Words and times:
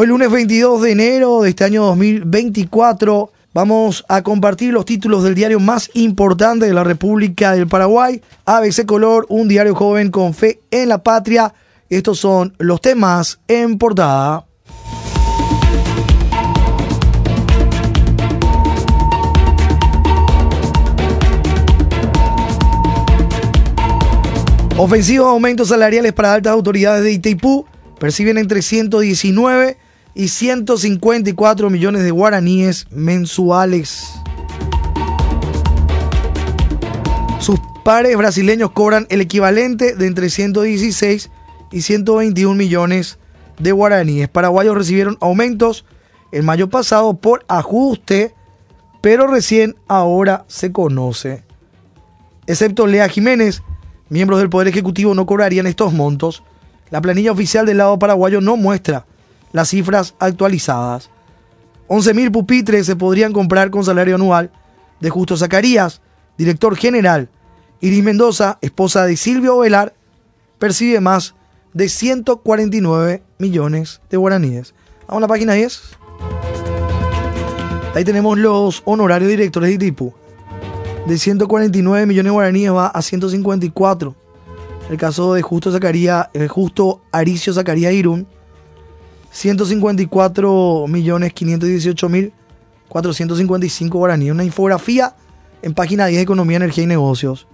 Hoy 0.00 0.06
lunes 0.06 0.30
22 0.30 0.82
de 0.82 0.92
enero 0.92 1.42
de 1.42 1.48
este 1.48 1.64
año 1.64 1.82
2024 1.86 3.32
vamos 3.52 4.04
a 4.08 4.22
compartir 4.22 4.72
los 4.72 4.84
títulos 4.84 5.24
del 5.24 5.34
diario 5.34 5.58
más 5.58 5.90
importante 5.94 6.66
de 6.66 6.72
la 6.72 6.84
República 6.84 7.50
del 7.50 7.66
Paraguay, 7.66 8.22
ABC 8.44 8.86
Color, 8.86 9.26
un 9.28 9.48
diario 9.48 9.74
joven 9.74 10.12
con 10.12 10.34
fe 10.34 10.60
en 10.70 10.88
la 10.88 11.02
patria. 11.02 11.52
Estos 11.90 12.20
son 12.20 12.54
los 12.58 12.80
temas 12.80 13.40
en 13.48 13.76
portada. 13.76 14.46
Ofensivos 24.76 25.26
aumentos 25.26 25.70
salariales 25.70 26.12
para 26.12 26.34
altas 26.34 26.52
autoridades 26.52 27.02
de 27.02 27.10
Itaipú 27.10 27.66
perciben 27.98 28.38
entre 28.38 28.62
119 28.62 29.87
y 30.18 30.26
154 30.26 31.70
millones 31.70 32.02
de 32.02 32.10
guaraníes 32.10 32.88
mensuales. 32.90 34.14
Sus 37.38 37.60
pares 37.84 38.16
brasileños 38.16 38.72
cobran 38.72 39.06
el 39.10 39.20
equivalente 39.20 39.94
de 39.94 40.08
entre 40.08 40.28
116 40.28 41.30
y 41.70 41.82
121 41.82 42.56
millones 42.56 43.20
de 43.60 43.70
guaraníes. 43.70 44.28
Paraguayos 44.28 44.76
recibieron 44.76 45.16
aumentos 45.20 45.84
el 46.32 46.42
mayo 46.42 46.68
pasado 46.68 47.14
por 47.14 47.44
ajuste, 47.46 48.34
pero 49.00 49.28
recién 49.28 49.76
ahora 49.86 50.44
se 50.48 50.72
conoce. 50.72 51.44
Excepto 52.48 52.88
Lea 52.88 53.08
Jiménez, 53.08 53.62
miembros 54.08 54.40
del 54.40 54.50
Poder 54.50 54.66
Ejecutivo 54.66 55.14
no 55.14 55.26
cobrarían 55.26 55.68
estos 55.68 55.92
montos. 55.92 56.42
La 56.90 57.00
planilla 57.00 57.30
oficial 57.30 57.66
del 57.66 57.78
lado 57.78 58.00
paraguayo 58.00 58.40
no 58.40 58.56
muestra 58.56 59.06
las 59.52 59.68
cifras 59.68 60.14
actualizadas. 60.18 61.10
11.000 61.88 62.30
pupitres 62.30 62.86
se 62.86 62.96
podrían 62.96 63.32
comprar 63.32 63.70
con 63.70 63.84
salario 63.84 64.16
anual 64.16 64.50
de 65.00 65.10
Justo 65.10 65.36
Zacarías, 65.36 66.02
director 66.36 66.76
general. 66.76 67.30
Iris 67.80 68.02
Mendoza, 68.02 68.58
esposa 68.60 69.06
de 69.06 69.16
Silvio 69.16 69.58
Velar, 69.58 69.94
percibe 70.58 71.00
más 71.00 71.34
de 71.72 71.88
149 71.88 73.22
millones 73.38 74.00
de 74.10 74.16
guaraníes. 74.16 74.74
Vamos 75.06 75.18
a 75.18 75.20
la 75.22 75.28
página 75.28 75.52
10. 75.54 75.80
Ahí 77.94 78.04
tenemos 78.04 78.38
los 78.38 78.82
honorarios 78.84 79.30
directores 79.30 79.70
de 79.70 79.78
tipo. 79.78 80.14
De 81.06 81.16
149 81.16 82.06
millones 82.06 82.30
de 82.30 82.34
guaraníes 82.34 82.72
va 82.72 82.88
a 82.88 83.00
154. 83.00 84.14
El 84.90 84.96
caso 84.96 85.34
de 85.34 85.42
Justo 85.42 85.70
Zacarías, 85.70 86.28
eh, 86.34 86.48
Justo 86.48 87.02
Aricio 87.12 87.52
Zacarías 87.52 87.92
Irún, 87.92 88.26
154 89.30 90.86
millones 90.88 91.32
518 91.32 92.08
mil 92.08 92.32
455 92.88 93.98
guaraníes. 93.98 94.32
Una 94.32 94.44
infografía 94.44 95.14
en 95.62 95.74
página 95.74 96.06
10 96.06 96.18
de 96.18 96.22
Economía, 96.22 96.56
Energía 96.56 96.84
y 96.84 96.86
Negocios. 96.86 97.46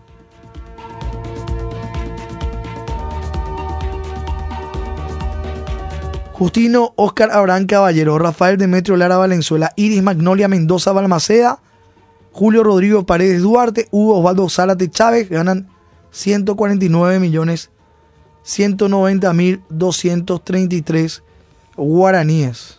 Justino 6.33 6.92
Oscar 6.97 7.30
Abraham 7.30 7.67
Caballero, 7.67 8.19
Rafael 8.19 8.58
Demetrio 8.58 8.97
Lara 8.97 9.17
Valenzuela, 9.17 9.72
Iris 9.77 10.02
Magnolia 10.02 10.48
Mendoza 10.48 10.92
Balmaceda, 10.92 11.61
Julio 12.33 12.64
Rodrigo 12.64 13.06
Paredes 13.06 13.42
Duarte, 13.42 13.86
Hugo 13.92 14.19
Osvaldo 14.19 14.48
Zárate 14.48 14.91
Chávez 14.91 15.28
ganan 15.28 15.69
149 16.11 17.20
millones 17.20 17.70
190 18.42 19.33
mil 19.33 19.62
233 19.70 21.23
guaraníes. 21.77 22.78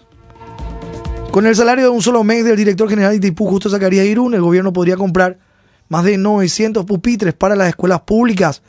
Con 1.31 1.45
el 1.45 1.55
salario 1.55 1.83
de 1.83 1.89
un 1.89 2.01
solo 2.01 2.23
mes 2.23 2.45
del 2.45 2.55
director 2.55 2.89
general 2.89 3.11
de 3.11 3.17
Itaipú, 3.17 3.45
Justo 3.45 3.69
Zacarías 3.69 4.05
Irún, 4.05 4.33
el 4.33 4.41
gobierno 4.41 4.71
podría 4.71 4.95
comprar 4.95 5.38
más 5.89 6.05
de 6.05 6.17
900 6.17 6.85
pupitres 6.85 7.33
para 7.33 7.56
las 7.56 7.69
escuelas 7.69 8.01
públicas, 8.01 8.61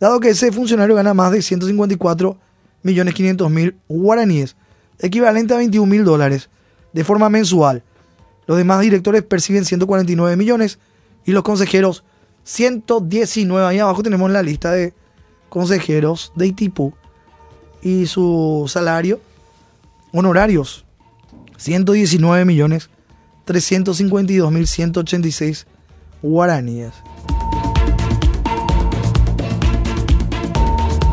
dado 0.00 0.20
que 0.20 0.30
ese 0.30 0.52
funcionario 0.52 0.94
gana 0.94 1.14
más 1.14 1.32
de 1.32 1.42
154 1.42 2.36
millones 2.82 3.14
500 3.14 3.50
mil 3.50 3.76
guaraníes, 3.88 4.56
equivalente 4.98 5.54
a 5.54 5.58
21 5.58 5.86
mil 5.86 6.04
dólares, 6.04 6.50
de 6.92 7.04
forma 7.04 7.28
mensual. 7.28 7.82
Los 8.46 8.56
demás 8.56 8.80
directores 8.80 9.22
perciben 9.22 9.64
149 9.64 10.36
millones 10.36 10.78
y 11.24 11.32
los 11.32 11.42
consejeros 11.42 12.02
119. 12.44 13.66
Ahí 13.66 13.78
abajo 13.78 14.02
tenemos 14.02 14.30
la 14.30 14.42
lista 14.42 14.72
de 14.72 14.94
consejeros 15.48 16.32
de 16.34 16.46
Itaipú 16.46 16.94
y 17.82 18.06
su 18.06 18.64
salario 18.66 19.20
honorarios 20.12 20.84
119 21.56 22.44
millones 22.44 22.90
352 23.44 24.52
mil 24.52 24.66
186 24.66 25.66
guaraníes. 26.22 26.92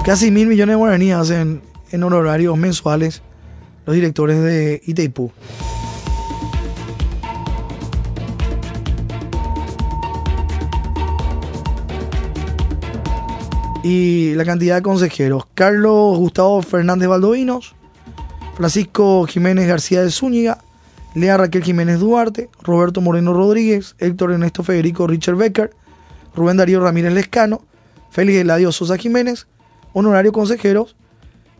Casi 0.04 0.32
mil 0.32 0.48
millones 0.48 0.74
de 0.74 0.78
guaraníes 0.78 1.30
en 1.30 2.04
honorarios 2.04 2.58
mensuales 2.58 3.22
los 3.86 3.96
directores 3.96 4.42
de 4.42 4.82
Itaipú. 4.86 5.32
Y 13.84 14.34
la 14.34 14.46
cantidad 14.46 14.78
de 14.78 14.82
consejeros. 14.82 15.46
Carlos 15.54 16.18
Gustavo 16.18 16.60
Fernández 16.64 17.08
Valdovinos, 17.08 17.76
Francisco 18.56 19.26
Jiménez 19.28 19.68
García 19.68 20.02
de 20.02 20.10
Zúñiga, 20.10 20.60
Lea 21.14 21.38
Raquel 21.38 21.64
Jiménez 21.64 22.00
Duarte, 22.00 22.50
Roberto 22.64 23.02
Moreno 23.02 23.34
Rodríguez, 23.34 23.96
Héctor 24.00 24.32
Ernesto 24.32 24.64
Federico 24.64 25.08
Richard 25.08 25.36
Becker, 25.36 25.72
Rubén 26.36 26.58
Darío 26.58 26.80
Ramírez 26.80 27.14
Lescano, 27.14 27.62
Félix 28.10 28.40
Eladio 28.40 28.72
Sosa 28.72 28.98
Jiménez, 28.98 29.48
honorario 29.94 30.32
consejeros, 30.32 30.96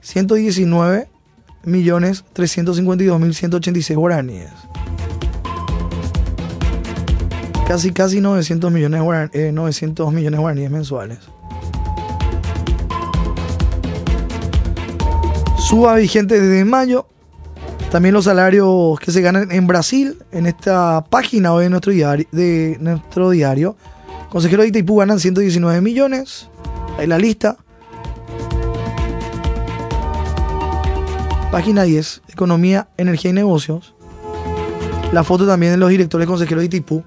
119 0.02 1.10
millones 1.64 2.24
352 2.34 3.20
mil 3.20 3.34
186 3.34 3.98
guaraníes. 3.98 4.52
Casi, 7.68 7.92
casi 7.92 8.22
900 8.22 8.72
millones, 8.72 9.02
900 9.54 10.14
millones 10.14 10.40
guaraníes 10.40 10.70
mensuales. 10.72 11.20
Suba 15.66 15.96
vigente 15.96 16.40
desde 16.40 16.64
mayo. 16.64 17.08
También 17.90 18.14
los 18.14 18.26
salarios 18.26 19.00
que 19.00 19.12
se 19.12 19.22
ganan 19.22 19.52
en 19.52 19.66
Brasil, 19.66 20.16
en 20.32 20.46
esta 20.46 21.04
página 21.10 21.56
o 21.56 21.58
de 21.58 21.72
nuestro 21.72 21.92
diario. 21.92 22.28
De 22.32 22.78
nuestro 22.80 23.32
diario. 23.32 23.76
Consejeros 24.30 24.66
de 24.66 24.70
Itaipú 24.70 24.98
ganan 24.98 25.20
119 25.20 25.82
millones. 25.82 26.52
Ahí 27.00 27.08
la 27.08 27.18
lista. 27.18 27.58
Página 31.52 31.82
10, 31.82 32.22
Economía, 32.30 32.90
Energía 32.98 33.32
y 33.32 33.34
Negocios. 33.34 33.96
La 35.12 35.24
foto 35.24 35.48
también 35.48 35.72
de 35.72 35.78
los 35.80 35.90
directores 35.90 36.28
consejeros 36.28 36.62
de 36.62 36.66
Itaipú. 36.68 37.04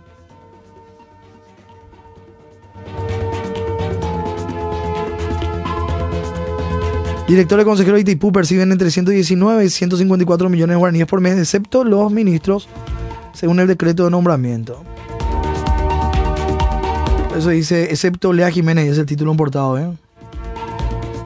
Directores 7.28 7.66
consejeros 7.66 7.98
de 7.98 8.00
Itaipú 8.00 8.32
perciben 8.32 8.72
entre 8.72 8.90
119 8.90 9.62
y 9.62 9.68
154 9.68 10.48
millones 10.48 10.74
de 10.74 10.78
guaraníes 10.78 11.06
por 11.06 11.20
mes, 11.20 11.36
excepto 11.36 11.84
los 11.84 12.10
ministros, 12.10 12.66
según 13.34 13.60
el 13.60 13.66
decreto 13.66 14.06
de 14.06 14.10
nombramiento. 14.10 14.82
Eso 17.36 17.50
dice, 17.50 17.84
excepto 17.84 18.32
Lea 18.32 18.50
Jiménez, 18.50 18.92
es 18.92 18.96
el 18.96 19.04
título 19.04 19.30
importado. 19.30 19.78
¿eh? 19.78 19.92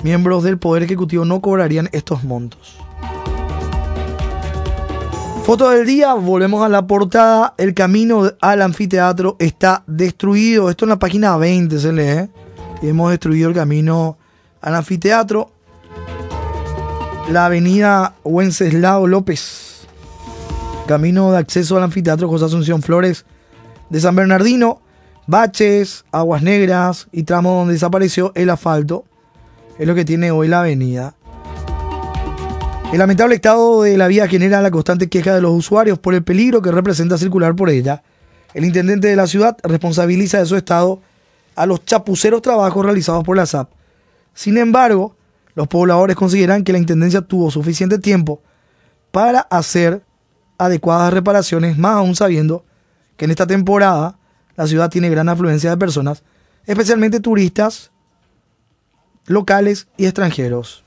Miembros 0.03 0.43
del 0.43 0.59
Poder 0.59 0.83
Ejecutivo 0.83 1.25
no 1.25 1.41
cobrarían 1.41 1.89
estos 1.93 2.25
montos. 2.25 2.79
Foto 5.45 5.71
del 5.71 5.87
día, 5.87 6.15
volvemos 6.15 6.65
a 6.65 6.69
la 6.69 6.84
portada. 6.84 7.55
El 7.59 7.75
camino 7.75 8.28
al 8.41 8.63
anfiteatro 8.63 9.37
está 9.39 9.84
destruido. 9.87 10.69
Esto 10.69 10.84
en 10.84 10.89
la 10.89 10.98
página 10.98 11.37
20 11.37 11.78
se 11.78 11.93
lee. 11.93 12.03
¿eh? 12.03 12.28
Y 12.83 12.89
hemos 12.89 13.10
destruido 13.10 13.48
el 13.48 13.55
camino 13.55 14.19
al 14.60 14.75
anfiteatro 14.75 15.53
la 17.28 17.47
avenida 17.47 18.15
Wenceslao 18.24 19.07
López, 19.07 19.83
camino 20.86 21.33
de 21.33 21.39
acceso 21.39 21.77
al 21.77 21.84
anfiteatro 21.84 22.28
José 22.28 22.47
Asunción 22.47 22.83
Flores 22.83 23.24
de 23.91 24.01
San 24.01 24.16
Bernardino, 24.16 24.80
baches, 25.27 26.04
aguas 26.10 26.42
negras 26.42 27.09
y 27.13 27.22
tramo 27.22 27.54
donde 27.54 27.74
desapareció 27.74 28.33
el 28.34 28.51
asfalto, 28.51 29.04
es 29.78 29.86
lo 29.86 29.95
que 29.95 30.04
tiene 30.04 30.30
hoy 30.30 30.48
la 30.48 30.60
avenida. 30.60 31.15
El 32.92 32.98
lamentable 32.98 33.36
estado 33.36 33.83
de 33.83 33.97
la 33.97 34.09
vía 34.09 34.28
genera 34.28 34.60
la 34.60 34.71
constante 34.71 35.09
queja 35.09 35.34
de 35.34 35.41
los 35.41 35.53
usuarios 35.53 35.98
por 35.98 36.15
el 36.15 36.22
peligro 36.22 36.60
que 36.60 36.72
representa 36.72 37.16
circular 37.16 37.57
por 37.57 37.71
ella. 37.71 38.03
El 38.53 38.66
intendente 38.66 39.09
de 39.09 39.16
la 39.16 39.27
ciudad 39.27 39.57
responsabiliza 39.63 40.39
de 40.39 40.47
su 40.47 40.57
estado 40.57 41.01
a 41.54 41.65
los 41.65 41.84
chapuceros 41.86 42.42
trabajos 42.42 42.84
realizados 42.84 43.24
por 43.24 43.36
la 43.36 43.47
SAP. 43.47 43.71
Sin 44.34 44.59
embargo, 44.59 45.15
los 45.54 45.69
pobladores 45.69 46.16
consideran 46.16 46.65
que 46.65 46.72
la 46.72 46.78
Intendencia 46.78 47.22
tuvo 47.22 47.51
suficiente 47.51 47.99
tiempo 47.99 48.41
para 49.10 49.41
hacer 49.41 50.03
adecuadas 50.59 51.13
reparaciones, 51.13 51.77
más 51.77 51.97
aún 51.97 52.15
sabiendo 52.15 52.65
que 53.16 53.27
en 53.27 53.31
esta 53.31 53.47
temporada 53.47 54.19
la 54.57 54.66
ciudad 54.66 54.91
tiene 54.91 55.10
gran 55.10 55.28
afluencia 55.28 55.71
de 55.71 55.77
personas, 55.77 56.22
especialmente 56.66 57.21
turistas 57.21 57.91
locales 59.27 59.89
y 59.97 60.07
extranjeros. 60.07 60.84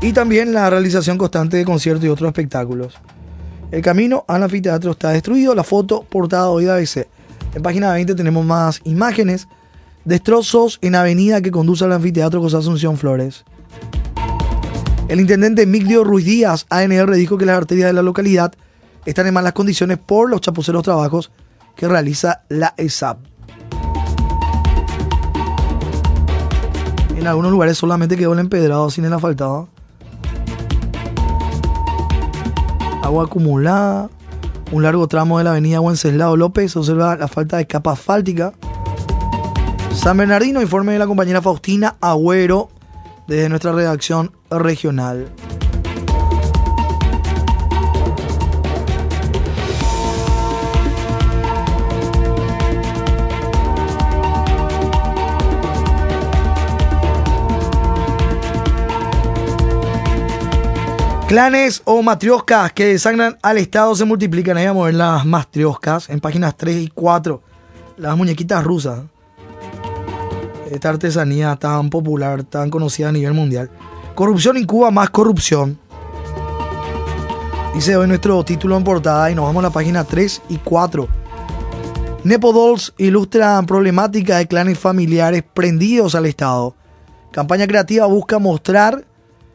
Y 0.00 0.12
también 0.12 0.52
la 0.52 0.68
realización 0.68 1.16
constante 1.16 1.56
de 1.56 1.64
conciertos 1.64 2.04
y 2.04 2.08
otros 2.08 2.28
espectáculos. 2.28 2.98
El 3.70 3.82
camino 3.82 4.24
al 4.28 4.42
anfiteatro 4.42 4.92
está 4.92 5.10
destruido. 5.10 5.54
La 5.54 5.64
foto 5.64 6.04
portada 6.04 6.50
hoy 6.50 6.66
de 6.66 6.72
ABC. 6.72 7.08
En 7.54 7.62
página 7.62 7.92
20 7.92 8.14
tenemos 8.14 8.44
más 8.44 8.80
imágenes. 8.84 9.48
Destrozos 10.04 10.78
en 10.82 10.96
avenida 10.96 11.40
que 11.40 11.50
conduce 11.50 11.82
al 11.84 11.92
anfiteatro 11.92 12.42
José 12.42 12.58
Asunción 12.58 12.98
Flores. 12.98 13.44
El 15.08 15.18
intendente 15.18 15.64
Migdio 15.64 16.04
Ruiz 16.04 16.26
Díaz, 16.26 16.66
ANR, 16.68 17.14
dijo 17.14 17.38
que 17.38 17.46
las 17.46 17.56
arterias 17.56 17.88
de 17.88 17.94
la 17.94 18.02
localidad 18.02 18.52
están 19.06 19.26
en 19.26 19.34
malas 19.34 19.54
condiciones 19.54 19.96
por 19.96 20.28
los 20.28 20.42
chapuceros 20.42 20.82
trabajos 20.82 21.30
que 21.74 21.88
realiza 21.88 22.42
la 22.50 22.74
ESAP. 22.76 23.18
En 27.16 27.26
algunos 27.26 27.50
lugares 27.50 27.78
solamente 27.78 28.18
quedó 28.18 28.34
el 28.34 28.40
empedrado 28.40 28.90
sin 28.90 29.06
el 29.06 29.12
asfaltado. 29.14 29.68
Agua 33.02 33.24
acumulada. 33.24 34.10
Un 34.70 34.82
largo 34.82 35.08
tramo 35.08 35.38
de 35.38 35.44
la 35.44 35.50
avenida 35.50 35.80
Wenceslao 35.80 36.36
López 36.36 36.76
observa 36.76 37.16
la 37.16 37.28
falta 37.28 37.56
de 37.56 37.66
capa 37.66 37.92
asfáltica. 37.92 38.52
San 39.94 40.18
Bernardino, 40.18 40.60
informe 40.60 40.92
de 40.92 40.98
la 40.98 41.06
compañera 41.06 41.40
Faustina 41.40 41.96
Agüero 42.00 42.68
desde 43.26 43.48
nuestra 43.48 43.72
redacción 43.72 44.32
regional. 44.50 45.28
Clanes 61.28 61.80
o 61.84 62.02
matrioscas 62.02 62.72
que 62.72 62.86
desangran 62.86 63.38
al 63.42 63.56
Estado 63.56 63.94
se 63.94 64.04
multiplican. 64.04 64.56
Ahí 64.56 64.66
vamos 64.66 64.82
a 64.82 64.86
ver 64.86 64.94
las 64.94 65.24
matrioscas 65.24 66.10
en 66.10 66.20
páginas 66.20 66.56
3 66.56 66.76
y 66.76 66.88
4. 66.88 67.42
Las 67.96 68.16
muñequitas 68.16 68.62
rusas. 68.62 69.00
Esta 70.70 70.88
artesanía 70.88 71.56
tan 71.56 71.90
popular, 71.90 72.44
tan 72.44 72.70
conocida 72.70 73.10
a 73.10 73.12
nivel 73.12 73.34
mundial. 73.34 73.70
Corrupción 74.14 74.56
en 74.56 74.66
Cuba, 74.66 74.90
más 74.90 75.10
corrupción. 75.10 75.78
Dice 77.74 77.96
hoy 77.96 78.06
nuestro 78.06 78.44
título 78.44 78.76
en 78.76 78.84
portada 78.84 79.30
y 79.30 79.34
nos 79.34 79.44
vamos 79.44 79.62
a 79.62 79.68
la 79.68 79.72
página 79.72 80.04
3 80.04 80.42
y 80.48 80.58
4. 80.58 81.08
Nepodolls 82.22 82.94
ilustran 82.96 83.66
problemática 83.66 84.38
de 84.38 84.46
clanes 84.46 84.78
familiares 84.78 85.42
prendidos 85.52 86.14
al 86.14 86.26
Estado. 86.26 86.74
Campaña 87.32 87.66
creativa 87.66 88.06
busca 88.06 88.38
mostrar 88.38 89.04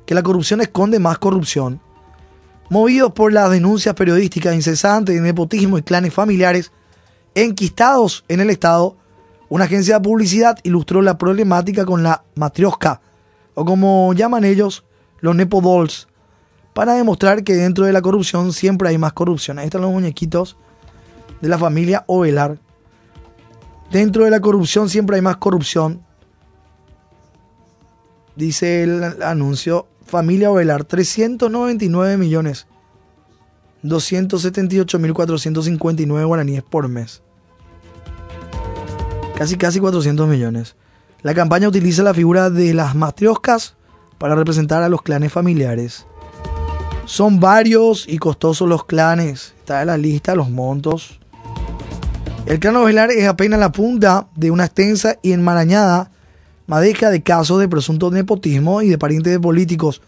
que 0.05 0.13
la 0.13 0.21
corrupción 0.21 0.61
esconde 0.61 0.99
más 0.99 1.17
corrupción. 1.17 1.79
Movidos 2.69 3.13
por 3.13 3.33
las 3.33 3.49
denuncias 3.49 3.95
periodísticas 3.95 4.53
incesantes 4.53 5.15
de 5.15 5.21
nepotismo 5.21 5.77
y 5.77 5.81
clanes 5.81 6.13
familiares 6.13 6.71
enquistados 7.33 8.25
en 8.27 8.41
el 8.41 8.49
Estado, 8.49 8.97
una 9.49 9.65
agencia 9.65 9.95
de 9.95 10.01
publicidad 10.01 10.57
ilustró 10.63 11.01
la 11.01 11.17
problemática 11.17 11.85
con 11.85 12.03
la 12.03 12.23
matrioska, 12.35 13.01
o 13.55 13.65
como 13.65 14.13
llaman 14.13 14.45
ellos, 14.45 14.85
los 15.19 15.35
nepodolls, 15.35 16.07
para 16.73 16.93
demostrar 16.93 17.43
que 17.43 17.55
dentro 17.55 17.85
de 17.85 17.93
la 17.93 18.01
corrupción 18.01 18.53
siempre 18.53 18.89
hay 18.89 18.97
más 18.97 19.13
corrupción. 19.13 19.59
Ahí 19.59 19.65
están 19.65 19.81
los 19.81 19.91
muñequitos 19.91 20.57
de 21.41 21.49
la 21.49 21.57
familia 21.57 22.03
Ovelar. 22.07 22.59
Dentro 23.91 24.23
de 24.23 24.29
la 24.29 24.39
corrupción 24.39 24.87
siempre 24.87 25.15
hay 25.15 25.21
más 25.21 25.37
corrupción. 25.37 26.03
Dice 28.35 28.83
el 28.83 29.23
anuncio 29.23 29.87
Familia 30.05 30.51
Ovelar, 30.51 30.83
399 30.85 32.17
millones 32.17 32.67
278.459 33.83 36.25
guaraníes 36.25 36.63
por 36.63 36.87
mes. 36.87 37.23
Casi, 39.39 39.55
casi 39.55 39.79
400 39.79 40.27
millones. 40.27 40.75
La 41.21 41.33
campaña 41.33 41.69
utiliza 41.69 42.03
la 42.03 42.13
figura 42.13 42.49
de 42.49 42.73
las 42.73 42.93
matrioscas 42.93 43.75
para 44.17 44.35
representar 44.35 44.83
a 44.83 44.89
los 44.89 45.01
clanes 45.01 45.31
familiares. 45.31 46.05
Son 47.05 47.39
varios 47.39 48.05
y 48.05 48.17
costosos 48.17 48.67
los 48.67 48.83
clanes. 48.83 49.53
Está 49.59 49.79
en 49.79 49.87
la 49.87 49.97
lista 49.97 50.35
los 50.35 50.49
montos. 50.49 51.21
El 52.47 52.59
clan 52.59 52.75
Ovelar 52.75 53.11
es 53.11 53.29
apenas 53.29 53.61
la 53.61 53.71
punta 53.71 54.27
de 54.35 54.51
una 54.51 54.65
extensa 54.65 55.17
y 55.21 55.31
enmarañada 55.31 56.11
madeja 56.67 57.09
de 57.09 57.23
casos 57.23 57.61
de 57.61 57.69
presunto 57.69 58.11
nepotismo 58.11 58.81
y 58.81 58.89
de 58.89 58.97
parientes 58.97 59.31
de 59.31 59.39
políticos 59.39 60.01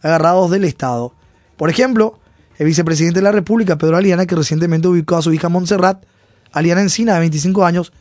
agarrados 0.00 0.50
del 0.50 0.64
Estado. 0.64 1.12
Por 1.58 1.68
ejemplo, 1.68 2.18
el 2.56 2.64
vicepresidente 2.64 3.18
de 3.18 3.24
la 3.24 3.32
República, 3.32 3.76
Pedro 3.76 3.98
Aliana, 3.98 4.24
que 4.24 4.36
recientemente 4.36 4.88
ubicó 4.88 5.16
a 5.16 5.22
su 5.22 5.34
hija 5.34 5.50
Montserrat, 5.50 6.02
Aliana 6.50 6.80
Encina, 6.80 7.12
de 7.12 7.20
25 7.20 7.66
años, 7.66 7.92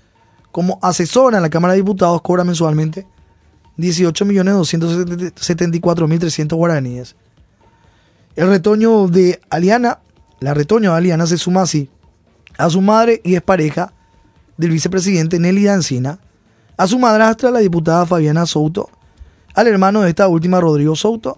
como 0.51 0.77
asesora 0.81 1.37
en 1.37 1.43
la 1.43 1.49
Cámara 1.49 1.73
de 1.73 1.79
Diputados, 1.79 2.21
cobra 2.21 2.43
mensualmente 2.43 3.07
18.274.300 3.77 6.55
guaraníes. 6.55 7.15
El 8.35 8.49
retoño 8.49 9.07
de 9.07 9.39
Aliana, 9.49 10.01
la 10.39 10.53
retoño 10.53 10.91
de 10.91 10.97
Aliana 10.97 11.25
se 11.27 11.37
suma 11.37 11.61
así 11.63 11.89
a 12.57 12.69
su 12.69 12.81
madre 12.81 13.21
y 13.23 13.35
es 13.35 13.41
pareja 13.41 13.93
del 14.57 14.71
vicepresidente 14.71 15.39
Nelly 15.39 15.69
Encina, 15.69 16.19
a 16.75 16.87
su 16.87 16.99
madrastra, 16.99 17.51
la 17.51 17.59
diputada 17.59 18.05
Fabiana 18.05 18.45
Souto, 18.45 18.89
al 19.53 19.67
hermano 19.67 20.01
de 20.01 20.09
esta 20.09 20.27
última, 20.27 20.59
Rodrigo 20.59 20.93
Souto, 20.95 21.37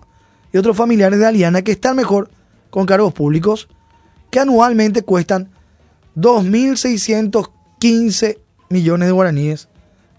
y 0.51 0.57
otros 0.57 0.75
familiares 0.75 1.19
de 1.19 1.27
Aliana 1.27 1.61
que 1.61 1.73
están 1.73 1.95
mejor 1.95 2.31
con 2.69 2.87
cargos 2.87 3.13
públicos 3.13 3.67
que 4.31 4.39
anualmente 4.39 5.03
cuestan 5.03 5.51
2.615 6.17 8.39
millones 8.71 9.07
de 9.07 9.11
guaraníes 9.11 9.67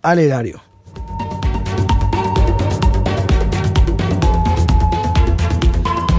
al 0.02 0.18
erario. 0.18 0.60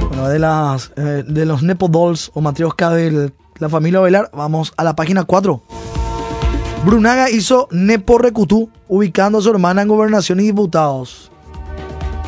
Bueno, 0.09 0.30
de, 0.30 0.39
las, 0.39 0.91
eh, 0.95 1.24
de 1.27 1.45
los 1.45 1.63
Nepodolls 1.63 2.31
o 2.33 2.41
matrioska 2.41 2.89
de 2.89 3.31
la 3.60 3.69
familia 3.69 4.00
Velar, 4.00 4.29
vamos 4.34 4.74
a 4.77 4.84
la 4.84 4.96
página 4.96 5.24
4. 5.24 5.62
Brunaga 6.86 7.29
hizo 7.29 7.69
Nepo 7.72 8.17
Recutú, 8.17 8.69
ubicando 8.89 9.38
a 9.38 9.41
su 9.41 9.50
hermana 9.50 9.84
en 9.84 9.88
gobernación 9.88 10.41
y 10.41 10.43
diputados. 10.43 11.31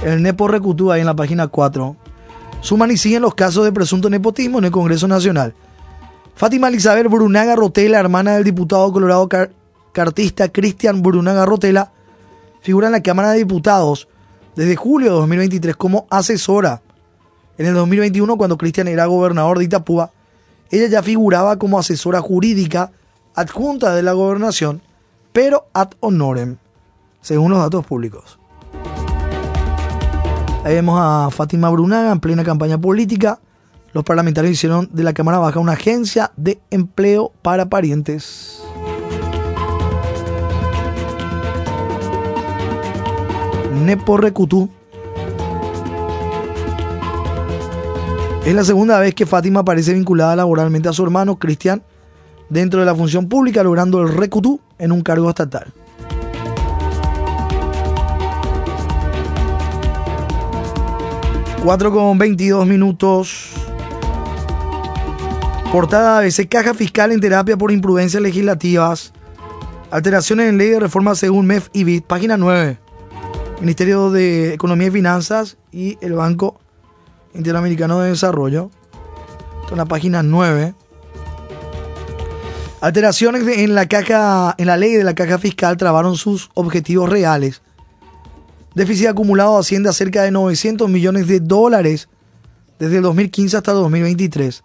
El 0.04 0.24
Nepo 0.24 0.48
Recutú 0.48 0.92
ahí 0.92 1.02
en 1.02 1.08
la 1.08 1.16
página 1.16 1.48
4. 1.48 1.96
Suman 2.62 2.92
y 2.92 2.98
siguen 2.98 3.22
los 3.22 3.36
casos 3.36 3.66
de 3.66 3.72
presunto 3.72 4.10
nepotismo 4.10 4.60
en 4.60 4.66
el 4.66 4.72
Congreso 4.72 5.08
Nacional. 5.08 5.54
Fátima 6.36 6.70
Elizabeth 6.70 7.08
Brunaga 7.08 7.56
Rotela, 7.56 8.00
hermana 8.00 8.36
del 8.36 8.44
diputado 8.44 8.92
colorado 8.92 9.28
cartista 9.96 10.50
Cristian 10.50 11.02
Brunaga 11.02 11.46
Rotela, 11.46 11.94
figura 12.60 12.88
en 12.88 12.92
la 12.92 13.02
Cámara 13.02 13.32
de 13.32 13.38
Diputados 13.38 14.10
desde 14.54 14.76
julio 14.76 15.12
de 15.12 15.16
2023 15.20 15.74
como 15.78 16.06
asesora. 16.10 16.82
En 17.58 17.66
el 17.66 17.74
2021, 17.74 18.36
cuando 18.36 18.58
Cristian 18.58 18.90
era 18.90 19.06
gobernador 19.06 19.58
de 19.58 19.64
Itapúa, 19.64 20.12
ella 20.70 20.88
ya 20.88 21.02
figuraba 21.02 21.58
como 21.58 21.80
asesora 21.80 22.20
jurídica 22.20 22.92
adjunta 23.36 23.96
de 23.96 24.04
la 24.04 24.12
gobernación, 24.12 24.82
pero 25.32 25.68
ad 25.74 25.92
honorem, 26.02 26.58
según 27.22 27.52
los 27.52 27.60
datos 27.60 27.86
públicos. 27.86 28.38
Ahí 30.66 30.74
vemos 30.74 31.00
a 31.02 31.30
Fátima 31.32 31.70
Brunaga 31.70 32.12
en 32.12 32.20
plena 32.20 32.44
campaña 32.44 32.78
política. 32.78 33.40
Los 33.94 34.04
parlamentarios 34.04 34.56
hicieron 34.56 34.90
de 34.92 35.04
la 35.04 35.14
Cámara 35.14 35.40
Baja 35.40 35.62
una 35.62 35.74
agencia 35.74 36.34
de 36.36 36.60
empleo 36.70 37.32
para 37.42 37.70
parientes. 37.70 38.65
Nepo 43.84 44.18
Recutú. 44.18 44.70
Es 48.46 48.54
la 48.54 48.64
segunda 48.64 49.00
vez 49.00 49.14
que 49.14 49.26
Fátima 49.26 49.62
aparece 49.62 49.94
vinculada 49.94 50.36
laboralmente 50.36 50.88
a 50.88 50.94
su 50.94 51.04
hermano 51.04 51.38
Cristian 51.38 51.84
dentro 52.50 52.80
de 52.80 52.86
la 52.86 52.96
función 52.96 53.28
pública, 53.28 53.64
logrando 53.64 54.02
el 54.02 54.16
recutú 54.16 54.62
en 54.78 54.92
un 54.92 55.02
cargo 55.02 55.30
estatal. 55.30 55.74
Cuatro 61.64 61.92
con 61.92 62.18
22 62.18 62.68
minutos. 62.68 63.52
Portada 65.72 66.20
ABC, 66.20 66.48
caja 66.48 66.74
fiscal 66.74 67.12
en 67.12 67.20
terapia 67.20 67.58
por 67.58 67.72
imprudencias 67.72 68.22
legislativas. 68.22 69.12
Alteraciones 69.92 70.50
en 70.50 70.58
ley 70.58 70.70
de 70.70 70.80
reforma 70.80 71.16
según 71.16 71.48
MEF 71.48 71.70
y 71.74 71.84
BIT. 71.84 72.06
Página 72.06 72.38
9. 72.38 72.85
Ministerio 73.60 74.12
de 74.12 74.54
Economía 74.54 74.88
y 74.88 74.92
Finanzas 74.92 75.58
y 75.72 75.98
el 76.02 76.14
Banco 76.14 76.60
Interamericano 77.34 78.00
de 78.00 78.10
Desarrollo. 78.10 78.70
Esto 79.62 79.74
en 79.74 79.78
la 79.78 79.86
página 79.86 80.24
9. 80.24 80.76
Alteraciones 82.82 83.48
en 83.48 83.74
la 83.74 83.88
caja, 83.88 84.54
en 84.58 84.68
la 84.68 84.78
ley 84.78 84.94
de 84.94 85.04
la 85.04 85.16
caja 85.16 85.40
fiscal 85.40 85.78
trabaron 85.78 86.18
sus 86.18 86.52
objetivos 86.54 87.10
reales. 87.10 87.62
Déficit 88.76 89.08
acumulado 89.08 89.58
asciende 89.58 89.90
a 89.90 89.94
cerca 89.94 90.24
de 90.24 90.32
900 90.32 90.90
millones 90.90 91.28
de 91.28 91.40
dólares 91.40 92.10
desde 92.78 92.98
el 92.98 93.04
2015 93.04 93.56
hasta 93.56 93.72
el 93.72 93.78
2023. 93.78 94.64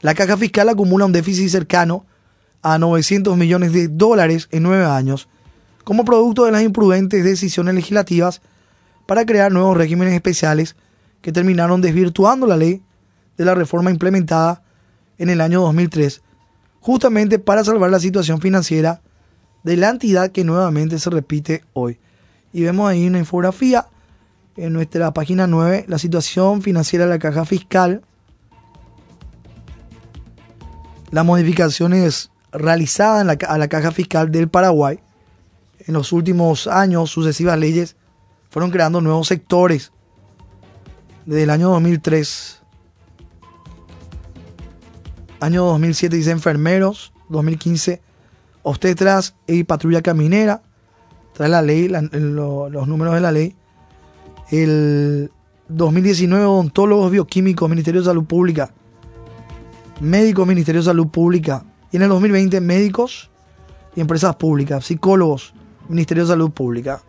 La 0.00 0.14
caja 0.14 0.38
fiscal 0.38 0.70
acumula 0.70 1.04
un 1.04 1.12
déficit 1.12 1.50
cercano 1.50 2.06
a 2.62 2.78
900 2.78 3.36
millones 3.36 3.74
de 3.74 3.88
dólares 3.88 4.48
en 4.50 4.62
nueve 4.62 4.86
años, 4.86 5.28
como 5.90 6.04
producto 6.04 6.44
de 6.44 6.52
las 6.52 6.62
imprudentes 6.62 7.24
decisiones 7.24 7.74
legislativas 7.74 8.42
para 9.06 9.26
crear 9.26 9.50
nuevos 9.50 9.76
regímenes 9.76 10.14
especiales 10.14 10.76
que 11.20 11.32
terminaron 11.32 11.80
desvirtuando 11.80 12.46
la 12.46 12.56
ley 12.56 12.80
de 13.36 13.44
la 13.44 13.56
reforma 13.56 13.90
implementada 13.90 14.62
en 15.18 15.30
el 15.30 15.40
año 15.40 15.62
2003, 15.62 16.22
justamente 16.78 17.40
para 17.40 17.64
salvar 17.64 17.90
la 17.90 17.98
situación 17.98 18.40
financiera 18.40 19.00
de 19.64 19.76
la 19.76 19.88
entidad 19.88 20.30
que 20.30 20.44
nuevamente 20.44 20.96
se 21.00 21.10
repite 21.10 21.64
hoy. 21.72 21.98
Y 22.52 22.62
vemos 22.62 22.88
ahí 22.88 23.08
una 23.08 23.18
infografía 23.18 23.88
en 24.56 24.72
nuestra 24.72 25.12
página 25.12 25.48
9, 25.48 25.86
la 25.88 25.98
situación 25.98 26.62
financiera 26.62 27.06
de 27.06 27.10
la 27.10 27.18
caja 27.18 27.44
fiscal, 27.44 28.02
las 31.10 31.24
modificaciones 31.24 32.30
realizadas 32.52 33.26
a 33.48 33.58
la 33.58 33.66
caja 33.66 33.90
fiscal 33.90 34.30
del 34.30 34.48
Paraguay. 34.48 35.00
En 35.86 35.94
los 35.94 36.12
últimos 36.12 36.66
años, 36.66 37.10
sucesivas 37.10 37.58
leyes 37.58 37.96
fueron 38.50 38.70
creando 38.70 39.00
nuevos 39.00 39.28
sectores. 39.28 39.92
Desde 41.24 41.44
el 41.44 41.50
año 41.50 41.70
2003, 41.70 42.62
año 45.40 45.64
2007 45.64 46.16
dice 46.16 46.30
enfermeros, 46.30 47.12
2015 47.28 48.02
obstetras 48.62 49.34
y 49.46 49.64
patrulla 49.64 50.02
caminera, 50.02 50.62
trae 51.32 51.48
la 51.48 51.62
ley, 51.62 51.88
los 51.88 52.88
números 52.88 53.14
de 53.14 53.20
la 53.20 53.32
ley. 53.32 53.56
El 54.50 55.30
2019 55.68 56.44
odontólogos 56.44 57.10
bioquímicos, 57.10 57.70
Ministerio 57.70 58.00
de 58.00 58.06
Salud 58.06 58.24
Pública, 58.24 58.72
médicos, 60.00 60.46
Ministerio 60.46 60.80
de 60.80 60.86
Salud 60.86 61.08
Pública. 61.08 61.64
Y 61.92 61.96
en 61.96 62.02
el 62.02 62.08
2020 62.08 62.60
médicos 62.60 63.30
y 63.94 64.00
empresas 64.00 64.36
públicas, 64.36 64.84
psicólogos, 64.84 65.54
Ministerio 65.90 66.24
de 66.24 66.28
Salud 66.30 66.50
Pública. 66.50 67.02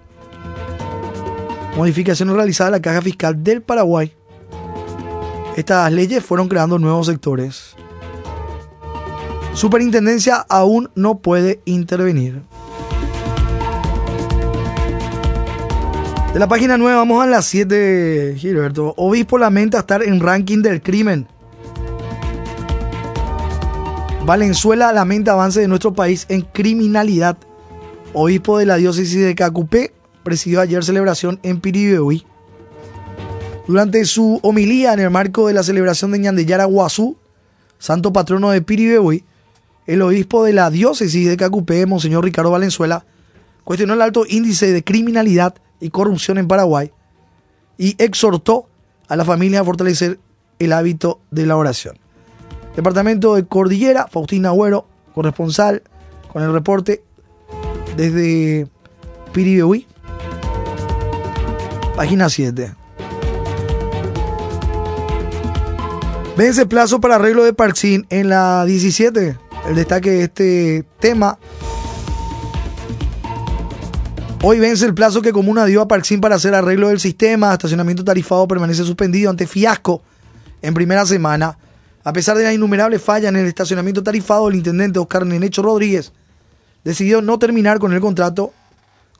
Modificaciones 1.77 2.35
realizadas 2.35 2.69
a 2.69 2.71
la 2.71 2.81
caja 2.81 3.01
fiscal 3.01 3.41
del 3.43 3.61
Paraguay. 3.61 4.13
Estas 5.55 5.91
leyes 5.91 6.23
fueron 6.23 6.47
creando 6.47 6.79
nuevos 6.79 7.07
sectores. 7.07 7.75
Superintendencia 9.53 10.45
aún 10.49 10.89
no 10.95 11.19
puede 11.19 11.61
intervenir. 11.65 12.41
De 16.33 16.39
la 16.39 16.47
página 16.47 16.77
9 16.77 16.95
vamos 16.95 17.21
a 17.21 17.27
las 17.27 17.45
7, 17.45 18.35
Gilberto. 18.37 18.93
Obispo 18.95 19.37
lamenta 19.37 19.79
estar 19.79 20.01
en 20.01 20.21
ranking 20.21 20.61
del 20.61 20.81
crimen. 20.81 21.27
Valenzuela 24.25 24.93
lamenta 24.93 25.33
avance 25.33 25.59
de 25.59 25.67
nuestro 25.67 25.93
país 25.93 26.25
en 26.29 26.41
criminalidad. 26.41 27.37
Obispo 28.13 28.57
de 28.57 28.65
la 28.65 28.75
diócesis 28.75 29.23
de 29.23 29.35
Cacupé 29.35 29.93
presidió 30.23 30.59
ayer 30.59 30.83
celebración 30.83 31.39
en 31.43 31.61
Piribehuí. 31.61 32.25
Durante 33.67 34.03
su 34.03 34.39
homilía 34.43 34.93
en 34.93 34.99
el 34.99 35.09
marco 35.09 35.47
de 35.47 35.53
la 35.53 35.63
celebración 35.63 36.11
de 36.11 36.19
Ñandeyara 36.19 36.65
Guazú, 36.65 37.15
santo 37.79 38.11
patrono 38.11 38.51
de 38.51 38.61
Piribehuí, 38.61 39.23
el 39.87 40.01
obispo 40.01 40.43
de 40.43 40.51
la 40.51 40.69
diócesis 40.69 41.27
de 41.27 41.37
Cacupé, 41.37 41.85
Monseñor 41.85 42.25
Ricardo 42.25 42.51
Valenzuela, 42.51 43.05
cuestionó 43.63 43.93
el 43.93 44.01
alto 44.01 44.25
índice 44.27 44.73
de 44.73 44.83
criminalidad 44.83 45.55
y 45.79 45.89
corrupción 45.89 46.37
en 46.37 46.49
Paraguay 46.49 46.91
y 47.77 47.95
exhortó 47.97 48.67
a 49.07 49.15
la 49.15 49.23
familia 49.23 49.61
a 49.61 49.65
fortalecer 49.65 50.19
el 50.59 50.73
hábito 50.73 51.21
de 51.31 51.45
la 51.45 51.55
oración. 51.55 51.97
Departamento 52.75 53.35
de 53.35 53.45
Cordillera, 53.45 54.07
Faustina 54.07 54.49
Agüero, 54.49 54.85
corresponsal 55.13 55.81
con 56.31 56.43
el 56.43 56.51
reporte 56.51 57.03
desde 57.95 58.67
Piribehuí. 59.33 59.87
Página 61.95 62.29
7. 62.29 62.75
Vence 66.37 66.65
plazo 66.65 67.01
para 67.01 67.15
arreglo 67.15 67.43
de 67.43 67.53
Parxín 67.53 68.07
en 68.09 68.29
la 68.29 68.65
17. 68.65 69.37
El 69.67 69.75
destaque 69.75 70.11
de 70.11 70.23
este 70.23 70.85
tema. 70.99 71.37
Hoy 74.41 74.59
vence 74.59 74.85
el 74.85 74.95
plazo 74.95 75.21
que 75.21 75.33
Comuna 75.33 75.65
dio 75.65 75.81
a 75.81 75.87
Parxín 75.87 76.19
para 76.19 76.35
hacer 76.35 76.55
arreglo 76.55 76.87
del 76.87 76.99
sistema. 76.99 77.53
Estacionamiento 77.53 78.03
tarifado 78.03 78.47
permanece 78.47 78.83
suspendido 78.83 79.29
ante 79.29 79.45
fiasco 79.45 80.01
en 80.61 80.73
primera 80.73 81.05
semana. 81.05 81.57
A 82.03 82.13
pesar 82.13 82.35
de 82.37 82.45
las 82.45 82.53
innumerables 82.53 83.01
fallas 83.03 83.29
en 83.29 83.35
el 83.35 83.45
estacionamiento 83.45 84.01
tarifado, 84.01 84.49
el 84.49 84.55
intendente 84.55 84.97
Oscar 84.97 85.25
Nenecho 85.25 85.61
Rodríguez 85.61 86.11
decidió 86.83 87.21
no 87.21 87.39
terminar 87.39 87.79
con 87.79 87.93
el 87.93 88.01
contrato 88.01 88.53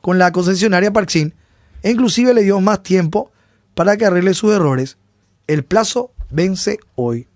con 0.00 0.18
la 0.18 0.32
concesionaria 0.32 0.92
Parksin 0.92 1.34
e 1.82 1.90
inclusive 1.90 2.34
le 2.34 2.42
dio 2.42 2.60
más 2.60 2.82
tiempo 2.82 3.30
para 3.74 3.96
que 3.96 4.06
arregle 4.06 4.34
sus 4.34 4.52
errores. 4.54 4.98
El 5.46 5.64
plazo 5.64 6.12
vence 6.30 6.78
hoy. 6.94 7.28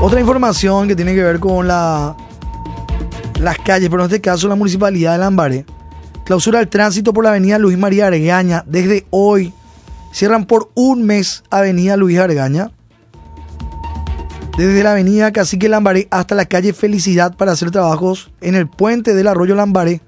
Otra 0.00 0.20
información 0.20 0.86
que 0.86 0.94
tiene 0.94 1.14
que 1.14 1.22
ver 1.22 1.40
con 1.40 1.66
la, 1.66 2.16
las 3.40 3.58
calles, 3.58 3.88
pero 3.88 4.02
en 4.04 4.10
este 4.10 4.20
caso 4.20 4.46
la 4.48 4.54
municipalidad 4.54 5.12
de 5.12 5.18
Lambaré 5.18 5.66
Clausura 6.28 6.60
el 6.60 6.68
tránsito 6.68 7.14
por 7.14 7.24
la 7.24 7.30
avenida 7.30 7.58
Luis 7.58 7.78
María 7.78 8.08
Argaña 8.08 8.62
desde 8.66 9.06
hoy. 9.08 9.54
Cierran 10.12 10.46
por 10.46 10.70
un 10.74 11.04
mes 11.04 11.44
avenida 11.50 11.96
Luis 11.96 12.18
Argaña. 12.18 12.70
Desde 14.56 14.82
la 14.82 14.92
avenida 14.92 15.32
Cacique 15.32 15.68
Lambaré 15.68 16.08
hasta 16.10 16.34
la 16.34 16.46
calle 16.46 16.72
Felicidad 16.72 17.36
para 17.36 17.52
hacer 17.52 17.70
trabajos 17.70 18.32
en 18.40 18.54
el 18.54 18.68
puente 18.68 19.14
del 19.14 19.28
arroyo 19.28 19.54
Lambaré. 19.54 20.00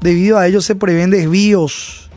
Debido 0.00 0.38
a 0.38 0.46
ello 0.46 0.60
se 0.60 0.74
prevén 0.74 1.10
desvíos. 1.10 2.10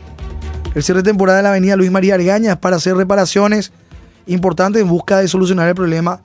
El 0.74 0.82
cierre 0.82 1.02
de 1.02 1.10
temporada 1.10 1.38
de 1.38 1.42
la 1.44 1.50
avenida 1.50 1.76
Luis 1.76 1.90
María 1.90 2.14
Argaña 2.14 2.52
es 2.52 2.58
para 2.58 2.76
hacer 2.76 2.96
reparaciones 2.96 3.72
importantes 4.26 4.82
en 4.82 4.88
busca 4.88 5.18
de 5.18 5.28
solucionar 5.28 5.68
el 5.68 5.74
problema 5.74 6.20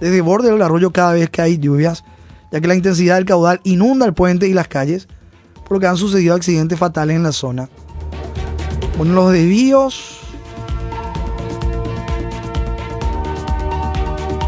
desde 0.00 0.20
borde 0.20 0.50
del 0.50 0.62
arroyo 0.62 0.92
cada 0.92 1.12
vez 1.12 1.30
que 1.30 1.42
hay 1.42 1.58
lluvias, 1.58 2.04
ya 2.50 2.60
que 2.60 2.66
la 2.66 2.74
intensidad 2.74 3.16
del 3.16 3.24
caudal 3.24 3.60
inunda 3.64 4.06
el 4.06 4.14
puente 4.14 4.48
y 4.48 4.54
las 4.54 4.68
calles 4.68 5.08
por 5.64 5.72
lo 5.72 5.80
que 5.80 5.86
han 5.86 5.96
sucedido 5.96 6.34
accidentes 6.34 6.78
fatales 6.78 7.16
en 7.16 7.22
la 7.22 7.32
zona. 7.32 7.68
Bueno, 8.96 9.14
los 9.14 9.32
desvíos. 9.32 10.20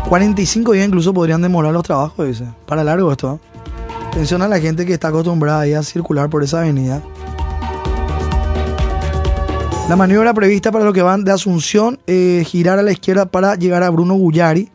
45 0.08 0.72
días 0.72 0.86
incluso 0.86 1.12
podrían 1.12 1.42
demorar 1.42 1.72
los 1.72 1.82
trabajos, 1.82 2.26
dice. 2.26 2.44
Para 2.66 2.84
largo 2.84 3.10
esto. 3.10 3.40
¿eh? 3.42 3.56
Atención 4.08 4.40
a 4.42 4.48
la 4.48 4.60
gente 4.60 4.86
que 4.86 4.94
está 4.94 5.08
acostumbrada 5.08 5.78
a 5.78 5.82
circular 5.82 6.30
por 6.30 6.44
esa 6.44 6.60
avenida. 6.60 7.02
La 9.88 9.96
maniobra 9.96 10.32
prevista 10.32 10.72
para 10.72 10.84
lo 10.84 10.92
que 10.92 11.02
van 11.02 11.24
de 11.24 11.32
Asunción 11.32 11.98
es 12.06 12.46
girar 12.48 12.78
a 12.78 12.82
la 12.82 12.92
izquierda 12.92 13.26
para 13.26 13.56
llegar 13.56 13.82
a 13.82 13.90
Bruno 13.90 14.14
Gullari 14.14 14.70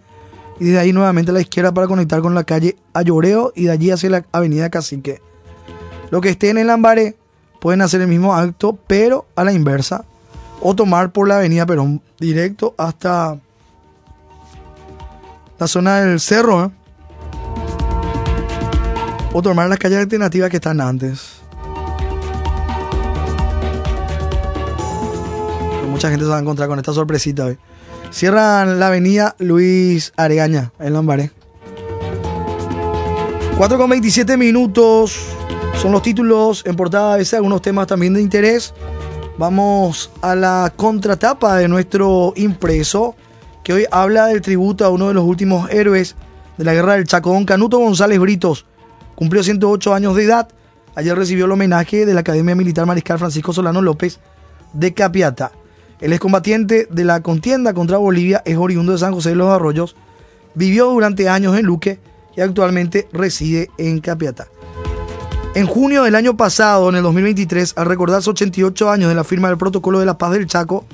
y 0.59 0.65
desde 0.65 0.79
ahí 0.79 0.93
nuevamente 0.93 1.31
a 1.31 1.33
la 1.33 1.41
izquierda 1.41 1.73
para 1.73 1.87
conectar 1.87 2.21
con 2.21 2.35
la 2.35 2.43
calle 2.43 2.77
Ayoreo 2.93 3.51
y 3.55 3.65
de 3.65 3.71
allí 3.71 3.91
hacia 3.91 4.09
la 4.09 4.25
avenida 4.31 4.69
Cacique. 4.69 5.21
Lo 6.11 6.21
que 6.21 6.29
esté 6.29 6.49
en 6.49 6.59
el 6.59 6.67
Lambaré 6.67 7.17
pueden 7.61 7.81
hacer 7.81 8.01
el 8.01 8.07
mismo 8.07 8.33
acto, 8.33 8.77
pero 8.87 9.27
a 9.35 9.43
la 9.45 9.53
inversa. 9.53 10.03
O 10.61 10.75
tomar 10.75 11.11
por 11.11 11.27
la 11.27 11.37
avenida 11.37 11.65
Perón 11.65 12.01
directo 12.19 12.75
hasta 12.77 13.39
la 15.59 15.67
zona 15.67 16.01
del 16.01 16.19
cerro. 16.19 16.65
¿eh? 16.65 16.69
O 19.31 19.41
tomar 19.41 19.69
las 19.69 19.79
calles 19.79 19.99
alternativas 19.99 20.49
que 20.49 20.57
están 20.57 20.81
antes. 20.81 21.37
mucha 25.87 26.09
gente 26.09 26.25
se 26.25 26.31
va 26.31 26.37
a 26.37 26.41
encontrar 26.41 26.67
con 26.67 26.79
esta 26.79 26.93
sorpresita 26.93 27.45
hoy. 27.45 27.57
Cierran 28.11 28.79
la 28.79 28.87
avenida 28.87 29.35
Luis 29.37 30.13
Aregaña 30.17 30.71
en 30.79 30.93
Lambaré. 30.93 31.31
4 33.57 33.77
con 33.77 33.89
27 33.89 34.35
minutos. 34.37 35.27
Son 35.79 35.91
los 35.91 36.01
títulos 36.01 36.63
en 36.65 36.75
portada 36.75 37.13
a 37.13 37.17
veces, 37.17 37.33
algunos 37.35 37.61
temas 37.61 37.87
también 37.87 38.13
de 38.13 38.21
interés. 38.21 38.73
Vamos 39.37 40.11
a 40.21 40.35
la 40.35 40.73
contratapa 40.75 41.57
de 41.57 41.67
nuestro 41.67 42.33
impreso, 42.35 43.15
que 43.63 43.73
hoy 43.73 43.85
habla 43.91 44.27
del 44.27 44.41
tributo 44.41 44.85
a 44.85 44.89
uno 44.89 45.07
de 45.07 45.13
los 45.13 45.23
últimos 45.23 45.69
héroes 45.69 46.15
de 46.57 46.65
la 46.65 46.73
guerra 46.73 46.93
del 46.93 47.07
Chacón, 47.07 47.45
Canuto 47.45 47.79
González 47.79 48.19
Britos. 48.19 48.65
Cumplió 49.15 49.43
108 49.43 49.93
años 49.93 50.15
de 50.15 50.23
edad 50.25 50.49
ayer 50.95 51.17
recibió 51.17 51.45
el 51.45 51.51
homenaje 51.51 52.05
de 52.05 52.13
la 52.13 52.21
Academia 52.21 52.55
Militar 52.55 52.85
Mariscal 52.85 53.19
Francisco 53.19 53.53
Solano 53.53 53.81
López 53.81 54.19
de 54.73 54.93
Capiata. 54.93 55.51
El 55.99 56.13
excombatiente 56.13 56.87
de 56.89 57.05
la 57.05 57.21
contienda 57.21 57.73
contra 57.73 57.97
Bolivia 57.97 58.41
es 58.45 58.57
oriundo 58.57 58.93
de 58.93 58.97
San 58.97 59.13
José 59.13 59.29
de 59.29 59.35
los 59.35 59.49
Arroyos, 59.49 59.95
vivió 60.55 60.87
durante 60.89 61.29
años 61.29 61.57
en 61.57 61.65
Luque 61.65 61.99
y 62.35 62.41
actualmente 62.41 63.07
reside 63.13 63.69
en 63.77 63.99
Capiata. 63.99 64.47
En 65.53 65.67
junio 65.67 66.03
del 66.03 66.15
año 66.15 66.37
pasado, 66.37 66.87
en 66.87 66.95
el 66.95 67.03
2023, 67.03 67.73
al 67.75 67.85
recordarse 67.85 68.29
88 68.29 68.89
años 68.89 69.09
de 69.09 69.15
la 69.15 69.25
firma 69.25 69.49
del 69.49 69.57
Protocolo 69.57 69.99
de 69.99 70.05
la 70.05 70.17
Paz 70.17 70.31
del 70.31 70.47
Chaco, 70.47 70.85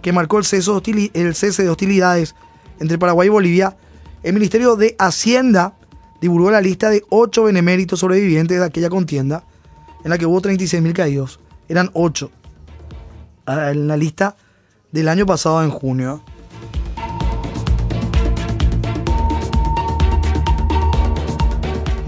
que 0.00 0.10
marcó 0.10 0.38
el 0.38 0.44
cese, 0.46 1.62
de 1.62 1.68
hostilidades 1.68 2.34
entre 2.78 2.96
Paraguay 2.96 3.26
y 3.26 3.30
Bolivia, 3.30 3.76
el 4.22 4.32
Ministerio 4.32 4.76
de 4.76 4.96
Hacienda 4.98 5.74
divulgó 6.18 6.50
la 6.50 6.62
lista 6.62 6.88
de 6.88 7.04
ocho 7.10 7.44
beneméritos 7.44 8.00
sobrevivientes 8.00 8.58
de 8.58 8.64
aquella 8.64 8.88
contienda, 8.88 9.44
en 10.02 10.08
la 10.08 10.16
que 10.16 10.24
hubo 10.24 10.40
36.000 10.40 10.94
caídos. 10.94 11.38
Eran 11.68 11.90
ocho. 11.92 12.30
Ah, 13.44 13.70
en 13.70 13.86
la 13.86 13.98
lista 13.98 14.34
del 14.92 15.08
año 15.08 15.26
pasado, 15.26 15.62
en 15.62 15.70
junio. 15.70 16.22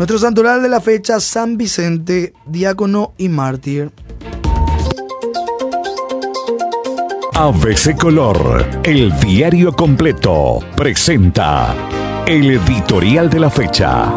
Nuestro 0.02 0.18
santoral 0.18 0.60
de 0.60 0.68
la 0.68 0.80
fecha, 0.80 1.20
San 1.20 1.56
Vicente, 1.56 2.32
diácono 2.44 3.14
y 3.18 3.28
mártir. 3.28 3.92
ABC 7.34 7.96
Color, 7.96 8.80
el 8.82 9.16
diario 9.20 9.72
completo, 9.72 10.58
presenta 10.74 11.72
el 12.26 12.50
editorial 12.50 13.30
de 13.30 13.38
la 13.38 13.48
fecha. 13.48 14.12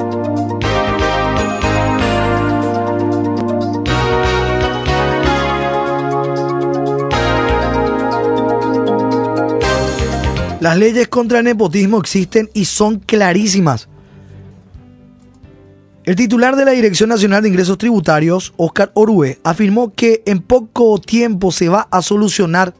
Las 10.61 10.77
leyes 10.79 11.07
contra 11.09 11.37
el 11.37 11.45
nepotismo 11.45 11.99
existen 11.99 12.49
y 12.55 12.65
son 12.65 12.97
clarísimas. 12.97 13.87
El 16.05 16.15
titular 16.15 16.55
de 16.55 16.65
la 16.65 16.71
Dirección 16.71 17.09
Nacional 17.09 17.41
de 17.41 17.49
Ingresos 17.49 17.79
Tributarios, 17.79 18.53
Oscar 18.57 18.91
Orue, 18.93 19.39
afirmó 19.43 19.91
que 19.91 20.21
en 20.27 20.39
poco 20.39 20.99
tiempo 20.99 21.51
se 21.51 21.67
va 21.67 21.87
a 21.89 22.03
solucionar 22.03 22.75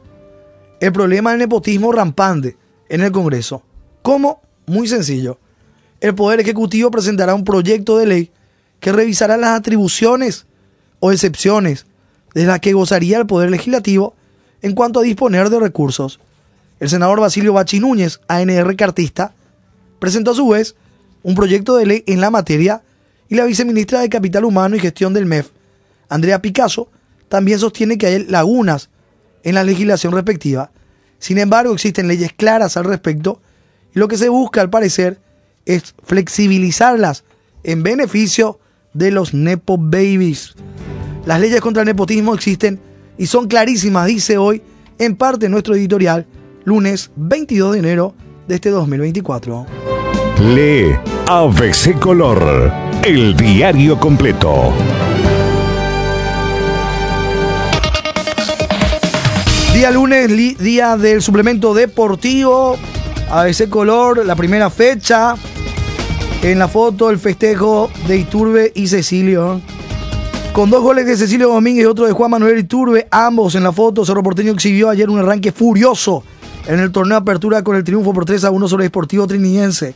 el 0.78 0.92
problema 0.92 1.30
del 1.30 1.40
nepotismo 1.40 1.90
rampante 1.90 2.56
en 2.88 3.00
el 3.00 3.10
Congreso. 3.10 3.64
¿Cómo? 4.02 4.42
Muy 4.66 4.86
sencillo. 4.86 5.40
El 6.00 6.14
Poder 6.14 6.38
Ejecutivo 6.38 6.92
presentará 6.92 7.34
un 7.34 7.42
proyecto 7.42 7.98
de 7.98 8.06
ley 8.06 8.30
que 8.78 8.92
revisará 8.92 9.36
las 9.36 9.58
atribuciones 9.58 10.46
o 11.00 11.10
excepciones 11.10 11.86
de 12.32 12.44
las 12.44 12.60
que 12.60 12.74
gozaría 12.74 13.18
el 13.18 13.26
Poder 13.26 13.50
Legislativo 13.50 14.14
en 14.62 14.76
cuanto 14.76 15.00
a 15.00 15.02
disponer 15.02 15.50
de 15.50 15.58
recursos. 15.58 16.20
El 16.78 16.88
senador 16.88 17.18
Basilio 17.18 17.54
Bachi 17.54 17.80
Núñez, 17.80 18.20
ANR 18.28 18.76
Cartista, 18.76 19.34
presentó 19.98 20.30
a 20.30 20.34
su 20.34 20.46
vez 20.50 20.76
un 21.24 21.34
proyecto 21.34 21.74
de 21.74 21.86
ley 21.86 22.04
en 22.06 22.20
la 22.20 22.30
materia 22.30 22.82
y 23.28 23.34
la 23.34 23.44
viceministra 23.44 24.00
de 24.00 24.08
Capital 24.08 24.44
Humano 24.44 24.76
y 24.76 24.80
Gestión 24.80 25.12
del 25.12 25.26
MEF, 25.26 25.50
Andrea 26.08 26.40
Picasso, 26.40 26.88
también 27.28 27.58
sostiene 27.58 27.98
que 27.98 28.06
hay 28.06 28.24
lagunas 28.24 28.90
en 29.42 29.54
la 29.54 29.64
legislación 29.64 30.12
respectiva. 30.12 30.70
Sin 31.18 31.38
embargo, 31.38 31.72
existen 31.72 32.08
leyes 32.08 32.32
claras 32.32 32.76
al 32.76 32.84
respecto 32.84 33.40
y 33.94 33.98
lo 33.98 34.08
que 34.08 34.18
se 34.18 34.28
busca, 34.28 34.60
al 34.60 34.70
parecer, 34.70 35.18
es 35.64 35.94
flexibilizarlas 36.04 37.24
en 37.64 37.82
beneficio 37.82 38.60
de 38.92 39.10
los 39.10 39.34
Nepo 39.34 39.76
Babies. 39.78 40.54
Las 41.24 41.40
leyes 41.40 41.60
contra 41.60 41.82
el 41.82 41.86
nepotismo 41.86 42.34
existen 42.34 42.80
y 43.18 43.26
son 43.26 43.48
clarísimas, 43.48 44.06
dice 44.06 44.38
hoy, 44.38 44.62
en 44.98 45.16
parte 45.16 45.48
nuestro 45.48 45.74
editorial, 45.74 46.26
lunes 46.64 47.10
22 47.16 47.72
de 47.72 47.78
enero 47.78 48.14
de 48.46 48.54
este 48.54 48.70
2024. 48.70 49.95
Lee 50.40 50.94
ABC 51.26 51.98
Color, 51.98 52.70
el 53.02 53.34
diario 53.34 53.98
completo. 53.98 54.70
Día 59.72 59.90
lunes, 59.90 60.58
día 60.58 60.98
del 60.98 61.22
suplemento 61.22 61.72
deportivo. 61.72 62.76
A 63.30 63.48
ese 63.48 63.70
color, 63.70 64.26
la 64.26 64.36
primera 64.36 64.68
fecha. 64.68 65.36
En 66.42 66.58
la 66.58 66.68
foto, 66.68 67.08
el 67.08 67.18
festejo 67.18 67.90
de 68.06 68.18
Iturbe 68.18 68.72
y 68.74 68.88
Cecilio. 68.88 69.62
Con 70.52 70.68
dos 70.68 70.82
goles 70.82 71.06
de 71.06 71.16
Cecilio 71.16 71.48
Domínguez 71.48 71.84
y 71.84 71.86
otro 71.86 72.06
de 72.06 72.12
Juan 72.12 72.30
Manuel 72.30 72.58
Iturbe, 72.58 73.08
ambos 73.10 73.54
en 73.54 73.62
la 73.62 73.72
foto. 73.72 74.04
Cerro 74.04 74.22
Porteño 74.22 74.52
exhibió 74.52 74.90
ayer 74.90 75.08
un 75.08 75.18
arranque 75.18 75.50
furioso 75.50 76.22
en 76.66 76.80
el 76.80 76.92
torneo 76.92 77.18
de 77.18 77.22
apertura 77.22 77.62
con 77.62 77.76
el 77.76 77.84
triunfo 77.84 78.12
por 78.12 78.24
3 78.24 78.44
a 78.44 78.50
1 78.50 78.68
sobre 78.68 78.84
el 78.84 78.90
Sportivo 78.90 79.26
Trinidense 79.26 79.94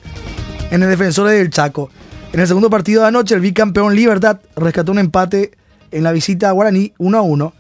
en 0.70 0.82
el 0.82 0.88
defensor 0.88 1.28
del 1.28 1.50
Chaco. 1.50 1.90
En 2.32 2.40
el 2.40 2.46
segundo 2.46 2.70
partido 2.70 3.02
de 3.02 3.08
anoche, 3.08 3.34
el 3.34 3.40
bicampeón 3.40 3.94
Libertad 3.94 4.38
rescató 4.56 4.92
un 4.92 4.98
empate 4.98 5.52
en 5.90 6.04
la 6.04 6.12
visita 6.12 6.48
a 6.48 6.52
Guaraní 6.52 6.92
1 6.98 7.18
a 7.18 7.22
1 7.22 7.52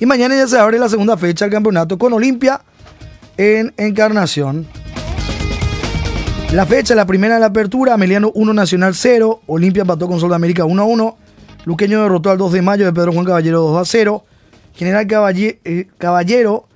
y 0.00 0.06
mañana 0.06 0.36
ya 0.36 0.46
se 0.46 0.58
abre 0.58 0.78
la 0.78 0.88
segunda 0.88 1.16
fecha 1.16 1.46
del 1.46 1.52
campeonato 1.52 1.98
con 1.98 2.12
Olimpia 2.12 2.60
en 3.36 3.72
Encarnación. 3.76 4.66
La 6.52 6.66
fecha, 6.66 6.94
la 6.94 7.06
primera 7.06 7.34
de 7.34 7.40
la 7.40 7.46
apertura, 7.46 7.94
Ameliano 7.94 8.32
1 8.34 8.54
Nacional 8.54 8.94
0, 8.94 9.42
Olimpia 9.46 9.82
empató 9.82 10.08
con 10.08 10.20
Sol 10.20 10.30
de 10.30 10.36
América 10.36 10.64
1 10.64 10.82
a 10.82 10.84
1, 10.84 11.18
Luqueño 11.64 12.02
derrotó 12.02 12.30
al 12.30 12.38
2 12.38 12.52
de 12.52 12.62
mayo 12.62 12.84
de 12.86 12.92
Pedro 12.92 13.12
Juan 13.12 13.24
Caballero 13.24 13.60
2 13.60 13.80
a 13.80 13.84
0, 13.84 14.24
General 14.74 15.06
eh, 15.10 15.88
Caballero 15.98 16.68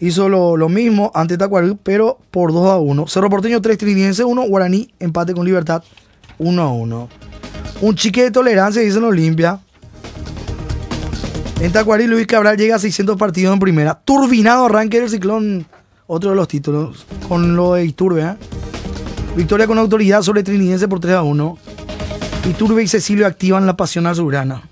hizo 0.00 0.28
lo, 0.28 0.68
mismo 0.68 1.10
ante 1.14 1.36
Tacuarí, 1.36 1.76
pero 1.82 2.18
por 2.30 2.52
2 2.52 2.70
a 2.70 2.78
1. 2.78 3.06
Cerro 3.06 3.30
Porteño 3.30 3.60
3, 3.60 3.78
Trinidense 3.78 4.24
1, 4.24 4.42
Guaraní 4.48 4.92
empate 4.98 5.34
con 5.34 5.44
Libertad 5.44 5.82
1 6.38 6.62
a 6.62 6.72
1. 6.72 7.08
Un 7.80 7.94
chique 7.94 8.22
de 8.22 8.30
tolerancia, 8.30 8.82
dice 8.82 8.98
en 8.98 9.04
Olimpia. 9.04 9.60
En 11.60 11.72
Tacuarí, 11.72 12.06
Luis 12.06 12.26
Cabral 12.26 12.56
llega 12.56 12.76
a 12.76 12.78
600 12.78 13.16
partidos 13.16 13.52
en 13.52 13.58
primera. 13.58 14.00
Turbinado 14.04 14.66
arranque 14.66 15.00
del 15.00 15.10
ciclón. 15.10 15.66
Otro 16.06 16.30
de 16.30 16.36
los 16.36 16.48
títulos. 16.48 17.04
Con 17.28 17.56
lo 17.56 17.74
de 17.74 17.84
Iturbe. 17.84 18.22
¿eh? 18.22 18.36
Victoria 19.36 19.66
con 19.66 19.78
autoridad 19.78 20.22
sobre 20.22 20.42
Trinidense 20.42 20.88
por 20.88 21.00
3 21.00 21.16
a 21.16 21.22
1. 21.22 21.58
Iturbe 22.48 22.82
y 22.82 22.88
Cecilio 22.88 23.26
activan 23.26 23.66
la 23.66 23.76
pasión 23.76 24.06
azulgrana. 24.06 24.62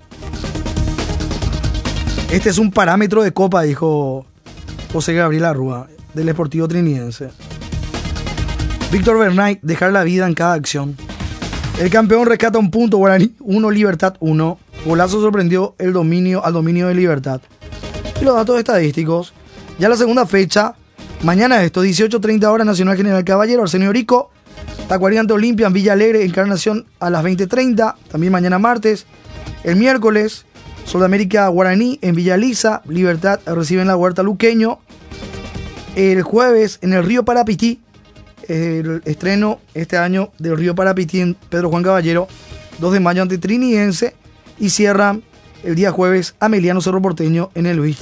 Este 2.31 2.49
es 2.49 2.57
un 2.57 2.71
parámetro 2.71 3.23
de 3.23 3.31
copa, 3.31 3.61
dijo 3.61 4.25
José 4.91 5.13
Gabriel 5.13 5.45
Arrua, 5.45 5.87
del 6.13 6.29
Esportivo 6.29 6.67
Trinidense. 6.67 7.29
Víctor 8.91 9.19
Bernay, 9.19 9.59
dejar 9.61 9.91
la 9.91 10.03
vida 10.03 10.27
en 10.27 10.33
cada 10.33 10.53
acción. 10.53 10.95
El 11.79 11.89
campeón 11.89 12.25
rescata 12.25 12.57
un 12.57 12.71
punto, 12.71 12.97
Guaraní 12.97 13.33
1, 13.39 13.71
Libertad 13.71 14.15
1. 14.19 14.59
Golazo 14.85 15.21
sorprendió 15.21 15.75
el 15.77 15.93
dominio 15.93 16.43
al 16.43 16.53
dominio 16.53 16.87
de 16.87 16.95
Libertad. 16.95 17.41
Y 18.19 18.25
los 18.25 18.35
datos 18.35 18.57
estadísticos. 18.57 19.33
Ya 19.77 19.89
la 19.89 19.97
segunda 19.97 20.25
fecha, 20.25 20.73
mañana 21.21 21.61
esto, 21.63 21.83
18.30 21.83 22.45
horas, 22.45 22.65
Nacional 22.65 22.97
General 22.97 23.23
Caballero, 23.23 23.61
Arsenio 23.61 23.91
Rico, 23.93 24.31
Tacuarí 24.87 25.17
ante 25.17 25.33
Olimpia 25.33 25.67
en 25.67 25.73
Villa 25.73 25.93
Alegre, 25.93 26.23
Encarnación 26.23 26.85
a 26.99 27.09
las 27.09 27.23
20.30, 27.23 27.95
también 28.09 28.31
mañana 28.31 28.57
martes. 28.57 29.05
El 29.63 29.75
miércoles, 29.75 30.45
Sudamérica 30.87 31.49
Guaraní 31.49 31.99
en 32.01 32.15
Villa 32.15 32.37
Lisa, 32.37 32.81
Libertad 32.87 33.41
recibe 33.45 33.81
en 33.81 33.89
la 33.89 33.97
Huerta 33.97 34.23
Luqueño. 34.23 34.79
El 35.97 36.21
jueves 36.21 36.79
en 36.81 36.93
el 36.93 37.03
Río 37.03 37.25
Parapití, 37.25 37.81
el 38.47 39.01
estreno 39.03 39.59
este 39.73 39.97
año 39.97 40.31
del 40.39 40.55
Río 40.55 40.75
Parapití 40.75 41.19
en 41.19 41.33
Pedro 41.35 41.69
Juan 41.69 41.83
Caballero, 41.83 42.29
2 42.79 42.93
de 42.93 42.99
mayo 43.01 43.21
ante 43.21 43.37
Triniense 43.37 44.15
y 44.57 44.69
cierra 44.69 45.19
el 45.65 45.75
día 45.75 45.91
jueves 45.91 46.35
Ameliano 46.39 46.79
Cerro 46.79 47.01
Porteño 47.01 47.51
en 47.53 47.65
el 47.65 47.75
Luis. 47.75 47.99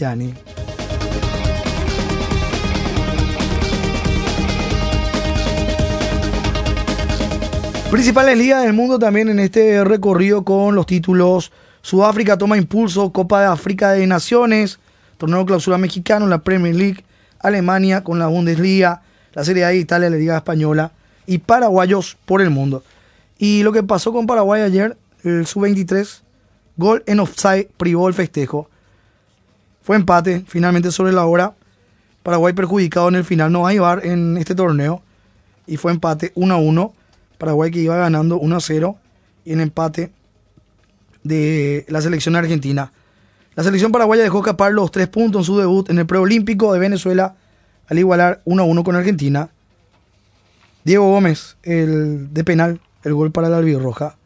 Principales 7.89 8.37
ligas 8.37 8.63
del 8.63 8.73
mundo 8.73 8.99
también 8.99 9.29
en 9.29 9.39
este 9.39 9.83
recorrido 9.83 10.43
con 10.43 10.75
los 10.75 10.85
títulos 10.85 11.51
Sudáfrica 11.85 12.35
toma 12.35 12.57
impulso, 12.57 13.11
Copa 13.11 13.41
de 13.41 13.45
África 13.45 13.91
de 13.91 14.07
Naciones, 14.07 14.79
Torneo 15.19 15.45
Clausura 15.45 15.77
Mexicano, 15.77 16.25
la 16.25 16.39
Premier 16.39 16.73
League, 16.73 17.05
Alemania 17.39 18.03
con 18.03 18.17
la 18.17 18.25
Bundesliga, 18.25 19.03
la 19.35 19.43
Serie 19.43 19.65
A 19.65 19.67
de 19.67 19.77
Italia, 19.77 20.09
la 20.09 20.17
Liga 20.17 20.35
Española 20.35 20.93
y 21.27 21.37
paraguayos 21.37 22.17
por 22.25 22.41
el 22.41 22.49
mundo. 22.49 22.83
Y 23.37 23.61
lo 23.61 23.71
que 23.71 23.83
pasó 23.83 24.11
con 24.11 24.25
Paraguay 24.25 24.63
ayer, 24.63 24.97
el 25.23 25.45
sub-23 25.45 26.21
Gol 26.75 27.03
en 27.05 27.19
offside 27.19 27.69
privó 27.77 28.07
el 28.07 28.15
festejo. 28.15 28.67
Fue 29.83 29.95
empate 29.95 30.43
finalmente 30.47 30.89
sobre 30.91 31.11
la 31.11 31.27
hora. 31.27 31.53
Paraguay 32.23 32.53
perjudicado 32.53 33.09
en 33.09 33.15
el 33.15 33.25
final. 33.25 33.51
No 33.51 33.67
hay 33.67 33.77
bar 33.77 34.03
en 34.03 34.37
este 34.37 34.55
torneo. 34.55 35.03
Y 35.67 35.77
fue 35.77 35.91
empate 35.91 36.31
1 36.33 36.51
a 36.51 36.57
1. 36.57 36.93
Paraguay 37.37 37.69
que 37.69 37.81
iba 37.81 37.95
ganando 37.95 38.39
1 38.39 38.55
a 38.55 38.59
0. 38.59 38.97
Y 39.45 39.53
en 39.53 39.61
empate 39.61 40.11
de 41.25 41.85
la 41.89 42.01
selección 42.01 42.35
argentina. 42.35 42.93
La 43.55 43.63
selección 43.63 43.91
paraguaya 43.91 44.23
dejó 44.23 44.39
escapar 44.39 44.71
los 44.71 44.91
tres 44.91 45.07
puntos 45.07 45.41
en 45.41 45.45
su 45.45 45.57
debut 45.57 45.89
en 45.89 45.99
el 45.99 46.05
preolímpico 46.05 46.71
de 46.71 46.79
Venezuela 46.79 47.35
al 47.87 47.99
igualar 47.99 48.41
1 48.45 48.61
a 48.61 48.65
1 48.65 48.83
con 48.83 48.95
Argentina. 48.95 49.49
Diego 50.83 51.09
Gómez, 51.09 51.57
el 51.63 52.33
de 52.33 52.43
penal, 52.43 52.79
el 53.03 53.13
gol 53.13 53.31
para 53.31 53.49
la 53.49 53.57
albirroja. 53.57 54.17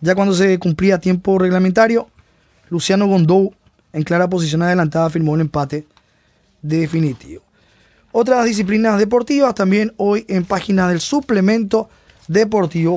Ya 0.00 0.14
cuando 0.14 0.34
se 0.34 0.58
cumplía 0.58 0.98
tiempo 0.98 1.38
reglamentario, 1.38 2.08
Luciano 2.70 3.06
Gondou, 3.06 3.54
en 3.92 4.02
clara 4.02 4.28
posición 4.28 4.62
adelantada, 4.62 5.10
firmó 5.10 5.34
el 5.36 5.42
empate 5.42 5.86
definitivo. 6.62 7.42
Otras 8.10 8.46
disciplinas 8.46 8.98
deportivas 8.98 9.54
también 9.54 9.92
hoy 9.96 10.24
en 10.28 10.44
páginas 10.44 10.88
del 10.88 11.00
suplemento 11.00 11.88
deportivo. 12.26 12.96